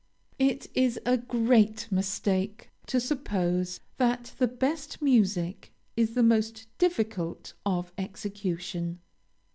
It 0.39 0.65
is 0.73 0.99
a 1.05 1.15
great 1.15 1.87
mistake 1.91 2.71
to 2.87 2.99
suppose 2.99 3.79
that 3.97 4.33
the 4.39 4.47
best 4.47 4.99
music 4.99 5.71
is 5.95 6.15
the 6.15 6.23
most 6.23 6.65
difficult 6.79 7.53
of 7.67 7.91
execution. 7.99 8.99